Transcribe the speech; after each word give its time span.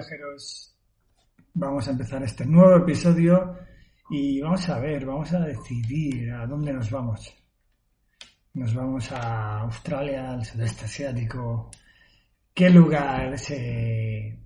viajeros, 0.00 0.74
vamos 1.52 1.86
a 1.86 1.90
empezar 1.90 2.22
este 2.22 2.46
nuevo 2.46 2.74
episodio 2.76 3.54
y 4.08 4.40
vamos 4.40 4.66
a 4.70 4.78
ver, 4.78 5.04
vamos 5.04 5.30
a 5.34 5.40
decidir 5.40 6.32
a 6.32 6.46
dónde 6.46 6.72
nos 6.72 6.90
vamos. 6.90 7.30
Nos 8.54 8.74
vamos 8.74 9.12
a 9.12 9.60
Australia, 9.60 10.32
al 10.32 10.44
sudeste 10.44 10.86
asiático. 10.86 11.70
¿Qué 12.54 12.70
lugar 12.70 13.38
se, 13.38 14.38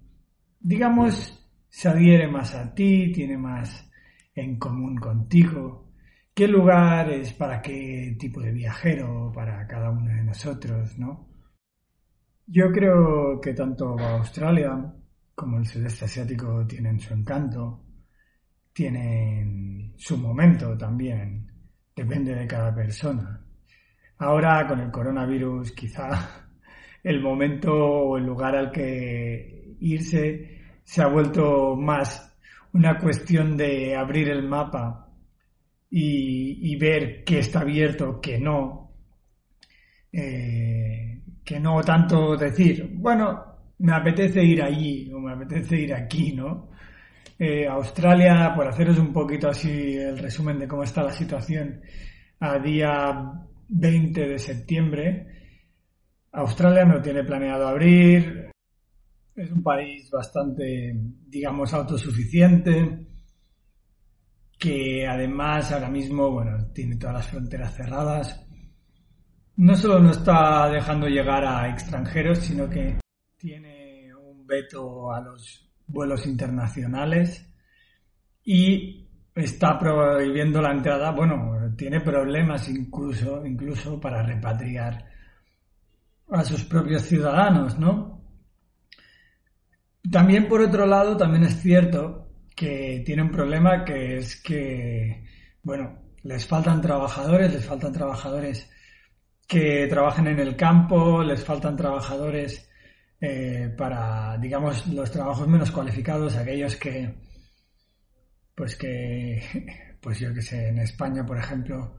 digamos, 0.58 1.40
se 1.68 1.88
adhiere 1.88 2.26
más 2.26 2.52
a 2.56 2.74
ti, 2.74 3.12
tiene 3.12 3.38
más 3.38 3.88
en 4.34 4.58
común 4.58 4.96
contigo? 4.96 5.92
¿Qué 6.34 6.48
lugar 6.48 7.12
es 7.12 7.32
para 7.32 7.62
qué 7.62 8.16
tipo 8.18 8.40
de 8.40 8.50
viajero, 8.50 9.30
para 9.32 9.64
cada 9.68 9.90
uno 9.90 10.12
de 10.12 10.24
nosotros, 10.24 10.98
no? 10.98 11.28
Yo 12.44 12.72
creo 12.72 13.40
que 13.40 13.54
tanto 13.54 13.96
Australia 13.96 14.92
como 15.34 15.58
el 15.58 15.66
sudeste 15.66 16.04
asiático 16.04 16.66
tienen 16.66 17.00
su 17.00 17.14
encanto, 17.14 17.84
tienen 18.72 19.94
su 19.96 20.16
momento 20.16 20.76
también, 20.76 21.50
depende 21.94 22.34
de 22.34 22.46
cada 22.46 22.74
persona. 22.74 23.40
Ahora 24.18 24.66
con 24.66 24.80
el 24.80 24.90
coronavirus 24.90 25.72
quizá 25.72 26.08
el 27.02 27.20
momento 27.20 27.72
o 27.72 28.18
el 28.18 28.24
lugar 28.24 28.56
al 28.56 28.70
que 28.70 29.76
irse 29.80 30.62
se 30.82 31.02
ha 31.02 31.06
vuelto 31.06 31.76
más 31.76 32.32
una 32.72 32.98
cuestión 32.98 33.56
de 33.56 33.96
abrir 33.96 34.28
el 34.28 34.46
mapa 34.48 35.08
y, 35.90 36.76
ver 36.76 37.22
qué 37.22 37.38
está 37.38 37.60
abierto, 37.60 38.20
qué 38.20 38.38
no. 38.38 38.92
Eh, 40.12 41.22
que 41.44 41.60
no 41.60 41.80
tanto 41.82 42.36
decir, 42.36 42.90
bueno, 42.94 43.53
me 43.78 43.92
apetece 43.92 44.42
ir 44.42 44.62
allí 44.62 45.10
o 45.12 45.18
me 45.18 45.32
apetece 45.32 45.80
ir 45.80 45.94
aquí, 45.94 46.32
¿no? 46.32 46.70
Eh, 47.38 47.66
Australia, 47.66 48.52
por 48.54 48.68
haceros 48.68 48.98
un 48.98 49.12
poquito 49.12 49.48
así 49.48 49.96
el 49.96 50.18
resumen 50.18 50.58
de 50.58 50.68
cómo 50.68 50.84
está 50.84 51.02
la 51.02 51.12
situación, 51.12 51.80
a 52.40 52.58
día 52.58 53.32
20 53.68 54.28
de 54.28 54.38
septiembre, 54.38 55.26
Australia 56.32 56.84
no 56.84 57.00
tiene 57.00 57.24
planeado 57.24 57.66
abrir, 57.66 58.50
es 59.34 59.50
un 59.50 59.62
país 59.62 60.08
bastante, 60.10 60.94
digamos, 61.26 61.74
autosuficiente, 61.74 63.06
que 64.58 65.06
además 65.06 65.72
ahora 65.72 65.90
mismo, 65.90 66.30
bueno, 66.30 66.66
tiene 66.72 66.96
todas 66.96 67.16
las 67.16 67.28
fronteras 67.28 67.74
cerradas. 67.74 68.46
No 69.56 69.74
solo 69.76 69.98
no 69.98 70.10
está 70.12 70.68
dejando 70.70 71.08
llegar 71.08 71.44
a 71.44 71.68
extranjeros, 71.68 72.38
sino 72.38 72.68
que 72.68 72.98
tiene 73.44 74.10
un 74.14 74.46
veto 74.46 75.12
a 75.12 75.20
los 75.20 75.70
vuelos 75.86 76.24
internacionales 76.24 77.46
y 78.42 79.06
está 79.34 79.78
prohibiendo 79.78 80.62
la 80.62 80.72
entrada, 80.72 81.10
bueno, 81.10 81.74
tiene 81.76 82.00
problemas 82.00 82.70
incluso, 82.70 83.44
incluso 83.44 84.00
para 84.00 84.22
repatriar 84.22 85.04
a 86.30 86.42
sus 86.42 86.64
propios 86.64 87.02
ciudadanos, 87.02 87.78
¿no? 87.78 88.24
También 90.10 90.48
por 90.48 90.62
otro 90.62 90.86
lado, 90.86 91.14
también 91.14 91.44
es 91.44 91.60
cierto 91.60 92.30
que 92.56 93.02
tiene 93.04 93.24
un 93.24 93.30
problema 93.30 93.84
que 93.84 94.16
es 94.16 94.40
que, 94.40 95.22
bueno, 95.62 95.98
les 96.22 96.46
faltan 96.46 96.80
trabajadores, 96.80 97.52
les 97.52 97.66
faltan 97.66 97.92
trabajadores 97.92 98.70
que 99.46 99.86
trabajen 99.86 100.28
en 100.28 100.38
el 100.38 100.56
campo, 100.56 101.22
les 101.22 101.44
faltan 101.44 101.76
trabajadores 101.76 102.70
eh, 103.20 103.74
para, 103.76 104.36
digamos, 104.38 104.86
los 104.88 105.10
trabajos 105.10 105.48
menos 105.48 105.70
cualificados, 105.70 106.36
aquellos 106.36 106.76
que, 106.76 107.14
pues 108.54 108.76
que, 108.76 109.96
pues 110.00 110.18
yo 110.20 110.32
que 110.34 110.42
sé, 110.42 110.68
en 110.68 110.78
España, 110.78 111.24
por 111.24 111.38
ejemplo, 111.38 111.98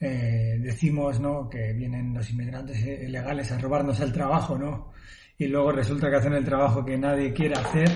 eh, 0.00 0.58
decimos, 0.60 1.20
¿no? 1.20 1.48
Que 1.48 1.72
vienen 1.72 2.12
los 2.14 2.30
inmigrantes 2.30 2.78
ilegales 2.84 3.50
a 3.52 3.58
robarnos 3.58 4.00
el 4.00 4.12
trabajo, 4.12 4.58
¿no? 4.58 4.92
Y 5.38 5.46
luego 5.46 5.72
resulta 5.72 6.10
que 6.10 6.16
hacen 6.16 6.34
el 6.34 6.44
trabajo 6.44 6.84
que 6.84 6.98
nadie 6.98 7.32
quiere 7.32 7.54
hacer. 7.54 7.90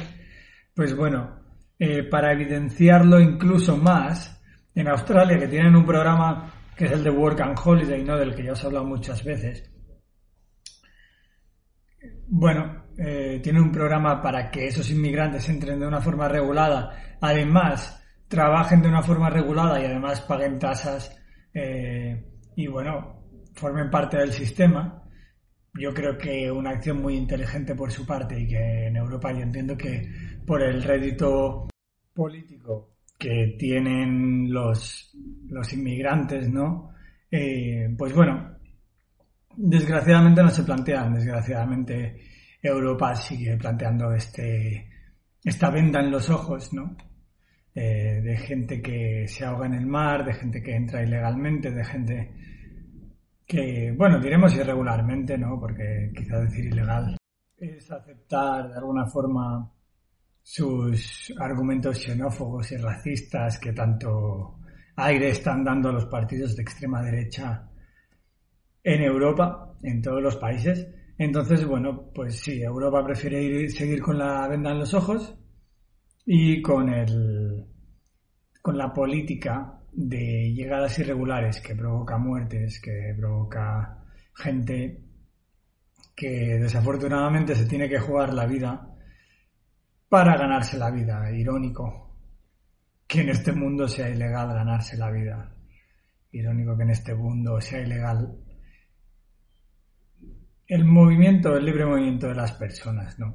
Pues 0.74 0.94
bueno, 0.96 1.40
eh, 1.78 2.04
para 2.04 2.32
evidenciarlo 2.32 3.20
incluso 3.20 3.76
más, 3.76 4.40
en 4.74 4.88
Australia, 4.88 5.38
que 5.38 5.48
tienen 5.48 5.74
un 5.74 5.84
programa 5.84 6.52
que 6.76 6.84
es 6.84 6.92
el 6.92 7.02
de 7.02 7.10
Work 7.10 7.40
and 7.40 7.58
Holiday, 7.62 8.04
¿no? 8.04 8.16
Del 8.16 8.34
que 8.34 8.44
ya 8.44 8.52
os 8.52 8.62
he 8.62 8.66
hablado 8.66 8.84
muchas 8.84 9.24
veces, 9.24 9.67
bueno, 12.28 12.84
eh, 12.96 13.40
tiene 13.42 13.60
un 13.60 13.72
programa 13.72 14.20
para 14.20 14.50
que 14.50 14.66
esos 14.66 14.90
inmigrantes 14.90 15.48
entren 15.48 15.80
de 15.80 15.86
una 15.86 16.00
forma 16.00 16.28
regulada, 16.28 17.16
además 17.20 18.04
trabajen 18.28 18.82
de 18.82 18.88
una 18.88 19.02
forma 19.02 19.30
regulada 19.30 19.80
y 19.80 19.86
además 19.86 20.20
paguen 20.20 20.58
tasas 20.58 21.16
eh, 21.54 22.24
y 22.56 22.66
bueno, 22.66 23.22
formen 23.54 23.90
parte 23.90 24.18
del 24.18 24.32
sistema. 24.32 25.02
Yo 25.74 25.94
creo 25.94 26.18
que 26.18 26.50
una 26.50 26.70
acción 26.70 27.00
muy 27.00 27.16
inteligente 27.16 27.74
por 27.74 27.90
su 27.90 28.04
parte 28.04 28.40
y 28.40 28.48
que 28.48 28.86
en 28.86 28.96
Europa 28.96 29.32
yo 29.32 29.40
entiendo 29.40 29.76
que 29.76 30.10
por 30.46 30.62
el 30.62 30.82
rédito 30.82 31.68
político 32.12 32.96
que 33.18 33.56
tienen 33.58 34.52
los, 34.52 35.16
los 35.48 35.72
inmigrantes, 35.72 36.48
¿no? 36.50 36.90
Eh, 37.30 37.94
pues 37.96 38.14
bueno, 38.14 38.57
Desgraciadamente 39.60 40.40
no 40.40 40.50
se 40.50 40.62
plantean, 40.62 41.14
desgraciadamente 41.14 42.16
Europa 42.62 43.16
sigue 43.16 43.56
planteando 43.56 44.12
este, 44.12 44.88
esta 45.42 45.68
venda 45.68 45.98
en 45.98 46.12
los 46.12 46.30
ojos, 46.30 46.72
¿no? 46.72 46.96
De 47.74 48.36
gente 48.36 48.80
que 48.80 49.26
se 49.26 49.44
ahoga 49.44 49.66
en 49.66 49.74
el 49.74 49.86
mar, 49.86 50.24
de 50.24 50.34
gente 50.34 50.62
que 50.62 50.76
entra 50.76 51.02
ilegalmente, 51.02 51.72
de 51.72 51.84
gente 51.84 52.30
que, 53.44 53.92
bueno, 53.96 54.20
diremos 54.20 54.54
irregularmente, 54.54 55.36
¿no? 55.36 55.58
Porque 55.58 56.12
quizá 56.14 56.38
decir 56.38 56.66
ilegal 56.66 57.16
es 57.56 57.90
aceptar 57.90 58.68
de 58.68 58.76
alguna 58.76 59.06
forma 59.06 59.72
sus 60.40 61.34
argumentos 61.40 61.98
xenófobos 61.98 62.70
y 62.70 62.76
racistas 62.76 63.58
que 63.58 63.72
tanto 63.72 64.60
aire 64.94 65.30
están 65.30 65.64
dando 65.64 65.88
a 65.88 65.92
los 65.94 66.06
partidos 66.06 66.54
de 66.54 66.62
extrema 66.62 67.02
derecha 67.02 67.67
en 68.88 69.02
Europa, 69.02 69.74
en 69.82 70.00
todos 70.00 70.22
los 70.22 70.36
países. 70.36 70.88
Entonces, 71.18 71.66
bueno, 71.66 72.10
pues 72.14 72.40
sí, 72.40 72.62
Europa 72.62 73.04
prefiere 73.04 73.42
ir, 73.42 73.70
seguir 73.70 74.00
con 74.00 74.16
la 74.18 74.48
venda 74.48 74.70
en 74.70 74.78
los 74.78 74.94
ojos 74.94 75.36
y 76.24 76.62
con 76.62 76.88
el 76.88 77.66
con 78.62 78.78
la 78.78 78.92
política 78.92 79.80
de 79.92 80.52
llegadas 80.54 80.98
irregulares 80.98 81.60
que 81.60 81.74
provoca 81.74 82.16
muertes, 82.16 82.80
que 82.80 83.14
provoca 83.16 84.04
gente 84.34 85.04
que 86.16 86.58
desafortunadamente 86.58 87.54
se 87.54 87.66
tiene 87.66 87.88
que 87.88 87.98
jugar 87.98 88.32
la 88.32 88.46
vida 88.46 88.94
para 90.08 90.36
ganarse 90.36 90.78
la 90.78 90.90
vida. 90.90 91.30
Irónico 91.30 92.16
que 93.06 93.20
en 93.20 93.30
este 93.30 93.52
mundo 93.52 93.86
sea 93.86 94.08
ilegal 94.08 94.48
ganarse 94.48 94.96
la 94.96 95.10
vida. 95.10 95.54
Irónico 96.32 96.76
que 96.76 96.82
en 96.84 96.90
este 96.90 97.14
mundo 97.14 97.60
sea 97.60 97.80
ilegal 97.80 98.47
el 100.68 100.84
movimiento, 100.84 101.56
el 101.56 101.64
libre 101.64 101.86
movimiento 101.86 102.28
de 102.28 102.34
las 102.34 102.52
personas, 102.52 103.18
¿no? 103.18 103.34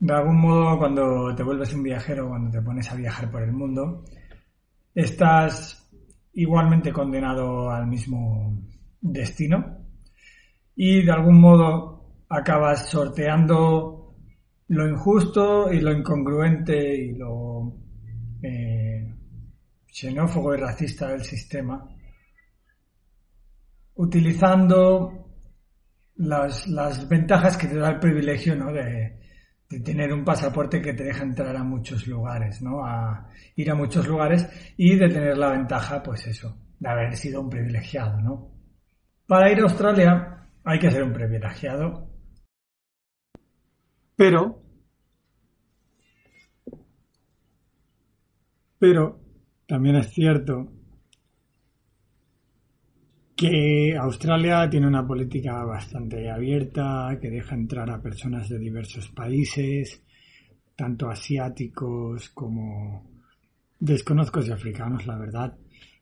De 0.00 0.12
algún 0.14 0.40
modo, 0.40 0.78
cuando 0.78 1.34
te 1.34 1.42
vuelves 1.42 1.74
un 1.74 1.82
viajero, 1.82 2.28
cuando 2.28 2.50
te 2.50 2.62
pones 2.62 2.90
a 2.90 2.94
viajar 2.94 3.30
por 3.30 3.42
el 3.42 3.52
mundo, 3.52 4.04
estás 4.94 5.90
igualmente 6.32 6.92
condenado 6.92 7.70
al 7.70 7.86
mismo 7.86 8.58
destino 9.00 9.84
y 10.74 11.02
de 11.04 11.12
algún 11.12 11.40
modo 11.40 12.24
acabas 12.28 12.88
sorteando 12.88 14.14
lo 14.68 14.88
injusto 14.88 15.72
y 15.72 15.80
lo 15.80 15.92
incongruente 15.92 16.96
y 16.96 17.14
lo 17.16 17.74
eh, 18.42 19.14
xenófobo 19.86 20.54
y 20.54 20.58
racista 20.58 21.08
del 21.08 21.24
sistema, 21.24 21.88
utilizando 23.94 25.27
las, 26.18 26.66
las 26.68 27.08
ventajas 27.08 27.56
que 27.56 27.66
te 27.66 27.78
da 27.78 27.90
el 27.90 27.98
privilegio 27.98 28.54
¿no? 28.56 28.72
de, 28.72 29.18
de 29.68 29.80
tener 29.80 30.12
un 30.12 30.24
pasaporte 30.24 30.80
que 30.80 30.94
te 30.94 31.04
deja 31.04 31.22
entrar 31.22 31.54
a 31.56 31.62
muchos 31.62 32.06
lugares, 32.06 32.62
¿no? 32.62 32.84
A 32.84 33.28
ir 33.54 33.70
a 33.70 33.74
muchos 33.74 34.06
lugares 34.06 34.48
y 34.76 34.96
de 34.96 35.08
tener 35.08 35.36
la 35.36 35.50
ventaja, 35.50 36.02
pues 36.02 36.26
eso, 36.26 36.58
de 36.78 36.88
haber 36.88 37.16
sido 37.16 37.42
un 37.42 37.50
privilegiado, 37.50 38.20
¿no? 38.20 38.54
Para 39.26 39.52
ir 39.52 39.58
a 39.58 39.64
Australia 39.64 40.48
hay 40.64 40.78
que 40.78 40.90
ser 40.90 41.02
un 41.02 41.12
privilegiado, 41.12 42.10
pero, 44.16 44.62
pero 48.78 49.20
también 49.66 49.96
es 49.96 50.08
cierto 50.08 50.77
que 53.38 53.96
Australia 53.96 54.68
tiene 54.68 54.88
una 54.88 55.06
política 55.06 55.62
bastante 55.62 56.28
abierta, 56.28 57.16
que 57.20 57.30
deja 57.30 57.54
entrar 57.54 57.88
a 57.88 58.02
personas 58.02 58.48
de 58.48 58.58
diversos 58.58 59.10
países, 59.10 60.02
tanto 60.74 61.08
asiáticos 61.08 62.30
como 62.30 63.08
desconozco 63.78 64.42
si 64.42 64.50
africanos, 64.50 65.06
la 65.06 65.16
verdad, 65.16 65.56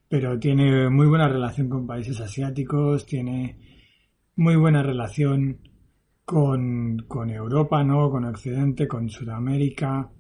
pero 0.09 0.39
tiene 0.39 0.89
muy 0.89 1.07
buena 1.09 1.29
relación 1.29 1.69
con 1.69 1.87
países 1.87 2.19
asiáticos, 2.23 3.05
tiene 3.05 3.59
muy 4.37 4.57
buena 4.57 4.83
relación 4.83 5.59
con, 6.25 7.05
con 7.07 7.29
Europa, 7.29 7.85
¿no? 7.85 8.11
Con 8.11 8.25
Occidente, 8.25 8.89
con 8.89 9.11
Sudamérica, 9.11 10.11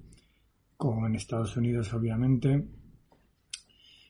con 0.77 1.15
Estados 1.15 1.57
Unidos, 1.57 1.95
obviamente. 1.95 2.63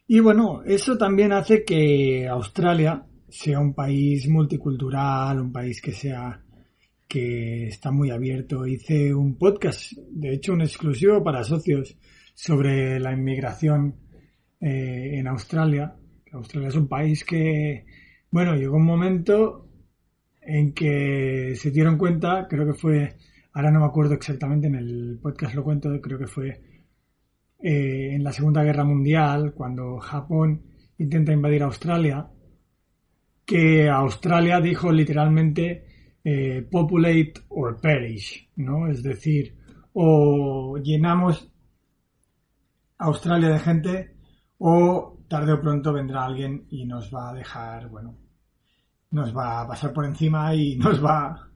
Y 0.08 0.20
bueno, 0.20 0.62
eso 0.64 0.96
también 0.96 1.32
hace 1.32 1.64
que 1.64 2.28
Australia 2.28 3.04
sea 3.28 3.58
un 3.58 3.74
país 3.74 4.28
multicultural, 4.28 5.40
un 5.40 5.52
país 5.52 5.82
que 5.82 5.90
sea 5.90 6.44
que 7.08 7.66
está 7.66 7.90
muy 7.90 8.10
abierto. 8.10 8.66
Hice 8.66 9.12
un 9.12 9.36
podcast, 9.36 9.92
de 10.10 10.34
hecho 10.34 10.52
un 10.52 10.62
exclusivo 10.62 11.24
para 11.24 11.42
socios, 11.42 11.96
sobre 12.34 13.00
la 13.00 13.12
inmigración 13.12 13.96
eh, 14.60 15.18
en 15.18 15.26
Australia. 15.26 15.96
Australia 16.32 16.68
es 16.68 16.76
un 16.76 16.86
país 16.86 17.24
que, 17.24 17.84
bueno, 18.30 18.54
llegó 18.54 18.76
un 18.76 18.86
momento 18.86 19.68
en 20.40 20.72
que 20.72 21.54
se 21.56 21.72
dieron 21.72 21.98
cuenta, 21.98 22.46
creo 22.48 22.64
que 22.64 22.74
fue, 22.74 23.16
ahora 23.52 23.72
no 23.72 23.80
me 23.80 23.86
acuerdo 23.86 24.14
exactamente, 24.14 24.68
en 24.68 24.76
el 24.76 25.18
podcast 25.20 25.54
lo 25.56 25.64
cuento, 25.64 26.00
creo 26.00 26.18
que 26.18 26.28
fue 26.28 26.75
eh, 27.58 28.10
en 28.14 28.22
la 28.22 28.32
Segunda 28.32 28.62
Guerra 28.62 28.84
Mundial, 28.84 29.54
cuando 29.54 29.98
Japón 29.98 30.62
intenta 30.98 31.32
invadir 31.32 31.62
Australia, 31.62 32.28
que 33.44 33.88
Australia 33.88 34.60
dijo 34.60 34.90
literalmente 34.90 35.86
eh, 36.24 36.66
populate 36.70 37.34
or 37.48 37.80
perish, 37.80 38.50
¿no? 38.56 38.88
Es 38.88 39.02
decir, 39.02 39.56
o 39.92 40.76
llenamos 40.78 41.50
Australia 42.98 43.50
de 43.50 43.58
gente 43.60 44.16
o 44.58 45.18
tarde 45.28 45.52
o 45.52 45.60
pronto 45.60 45.92
vendrá 45.92 46.24
alguien 46.24 46.66
y 46.70 46.84
nos 46.84 47.14
va 47.14 47.30
a 47.30 47.34
dejar, 47.34 47.88
bueno, 47.88 48.16
nos 49.10 49.36
va 49.36 49.60
a 49.60 49.68
pasar 49.68 49.92
por 49.92 50.04
encima 50.04 50.54
y 50.54 50.76
nos 50.84 51.04
va 51.04 51.48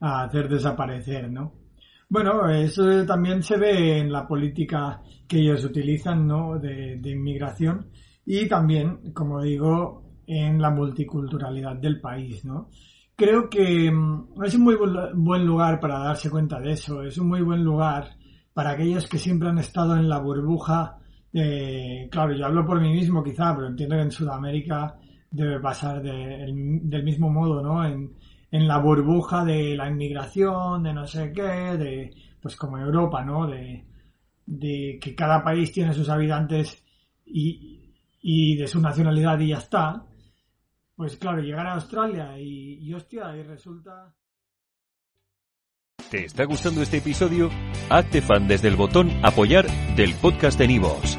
a 0.00 0.22
hacer 0.24 0.48
desaparecer, 0.48 1.30
¿no? 1.30 1.65
Bueno, 2.08 2.48
eso 2.48 3.04
también 3.04 3.42
se 3.42 3.56
ve 3.56 3.98
en 3.98 4.12
la 4.12 4.26
política 4.26 5.02
que 5.26 5.38
ellos 5.38 5.64
utilizan, 5.64 6.26
¿no? 6.26 6.58
De, 6.58 6.98
de 6.98 7.10
inmigración 7.10 7.90
y 8.24 8.48
también, 8.48 9.12
como 9.12 9.42
digo, 9.42 10.06
en 10.26 10.60
la 10.60 10.70
multiculturalidad 10.70 11.76
del 11.76 12.00
país, 12.00 12.44
¿no? 12.44 12.68
Creo 13.14 13.48
que 13.48 13.90
mm, 13.90 14.42
es 14.44 14.54
un 14.54 14.64
muy 14.64 14.76
buen 15.14 15.46
lugar 15.46 15.80
para 15.80 16.00
darse 16.00 16.28
cuenta 16.28 16.60
de 16.60 16.72
eso, 16.72 17.02
es 17.02 17.16
un 17.18 17.28
muy 17.28 17.40
buen 17.42 17.64
lugar 17.64 18.16
para 18.52 18.70
aquellos 18.70 19.08
que 19.08 19.18
siempre 19.18 19.48
han 19.48 19.58
estado 19.58 19.96
en 19.96 20.08
la 20.08 20.18
burbuja, 20.18 20.98
eh, 21.32 22.08
claro, 22.10 22.34
yo 22.34 22.46
hablo 22.46 22.64
por 22.64 22.80
mí 22.80 22.92
mismo 22.92 23.22
quizá, 23.22 23.54
pero 23.54 23.68
entiendo 23.68 23.96
que 23.96 24.02
en 24.02 24.10
Sudamérica 24.10 24.96
debe 25.30 25.60
pasar 25.60 26.02
del 26.02 27.04
mismo 27.04 27.30
modo, 27.30 27.62
¿no? 27.62 27.84
En, 27.84 28.12
la 28.64 28.78
burbuja 28.78 29.44
de 29.44 29.76
la 29.76 29.88
inmigración, 29.88 30.82
de 30.82 30.92
no 30.92 31.06
sé 31.06 31.32
qué, 31.32 31.42
de, 31.42 32.14
pues 32.40 32.56
como 32.56 32.78
Europa, 32.78 33.24
¿no? 33.24 33.46
De, 33.46 33.84
que 35.00 35.14
cada 35.16 35.42
país 35.42 35.72
tiene 35.72 35.92
sus 35.92 36.08
habitantes 36.08 36.84
y, 37.24 37.92
y 38.20 38.56
de 38.56 38.68
su 38.68 38.80
nacionalidad 38.80 39.38
y 39.40 39.48
ya 39.48 39.58
está. 39.58 40.04
Pues 40.94 41.16
claro, 41.16 41.42
llegar 41.42 41.66
a 41.66 41.74
Australia 41.74 42.38
y, 42.38 42.78
y 42.80 42.94
hostia, 42.94 43.36
y 43.36 43.42
resulta... 43.42 44.14
¿Te 46.10 46.24
está 46.24 46.44
gustando 46.44 46.82
este 46.82 46.98
episodio? 46.98 47.50
Hazte 47.90 48.22
fan 48.22 48.46
desde 48.46 48.68
el 48.68 48.76
botón 48.76 49.10
apoyar 49.24 49.66
del 49.96 50.14
podcast 50.14 50.56
de 50.56 50.68
Nivos. 50.68 51.18